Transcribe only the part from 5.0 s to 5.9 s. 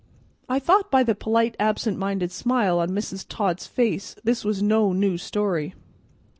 story.